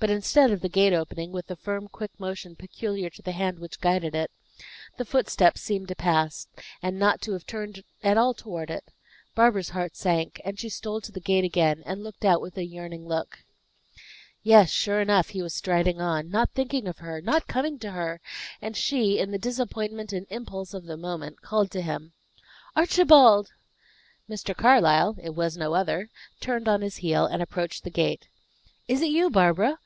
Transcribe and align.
But 0.00 0.10
instead 0.10 0.52
of 0.52 0.60
the 0.60 0.68
gate 0.68 0.92
opening, 0.92 1.32
with 1.32 1.48
the 1.48 1.56
firm 1.56 1.88
quick 1.88 2.12
motion 2.20 2.54
peculiar 2.54 3.10
to 3.10 3.20
the 3.22 3.32
hand 3.32 3.58
which 3.58 3.80
guided 3.80 4.14
it, 4.14 4.30
the 4.96 5.04
footsteps 5.04 5.60
seemed 5.60 5.88
to 5.88 5.96
pass, 5.96 6.46
and 6.80 7.00
not 7.00 7.20
to 7.22 7.32
have 7.32 7.46
turned 7.46 7.82
at 8.04 8.16
all 8.16 8.32
toward 8.32 8.70
it. 8.70 8.84
Barbara's 9.34 9.70
heart 9.70 9.96
sank, 9.96 10.40
and 10.44 10.56
she 10.56 10.68
stole 10.68 11.00
to 11.00 11.10
the 11.10 11.18
gate 11.22 11.42
again, 11.42 11.82
and 11.84 12.04
looked 12.04 12.24
out 12.24 12.40
with 12.40 12.56
a 12.56 12.64
yearning 12.64 13.08
look. 13.08 13.40
Yes, 14.42 14.70
sure 14.70 15.00
enough 15.00 15.30
he 15.30 15.42
was 15.42 15.54
striding 15.54 16.00
on, 16.00 16.30
not 16.30 16.50
thinking 16.52 16.86
of 16.86 16.98
her, 16.98 17.20
not 17.20 17.48
coming 17.48 17.76
to 17.80 17.90
her; 17.90 18.20
and 18.62 18.76
she, 18.76 19.18
in 19.18 19.32
the 19.32 19.38
disappointment 19.38 20.12
and 20.12 20.28
impulse 20.30 20.74
of 20.74 20.84
the 20.84 20.96
moment, 20.98 21.40
called 21.40 21.72
to 21.72 21.82
him, 21.82 22.12
"Archibald!" 22.76 23.50
Mr. 24.30 24.54
Carlyle 24.56 25.16
it 25.20 25.34
was 25.34 25.56
no 25.56 25.74
other 25.74 26.08
turned 26.38 26.68
on 26.68 26.82
his 26.82 26.98
heel, 26.98 27.24
and 27.26 27.42
approached 27.42 27.82
the 27.82 27.90
gate. 27.90 28.28
"Is 28.86 29.02
it 29.02 29.08
you, 29.10 29.28
Barbara! 29.28 29.80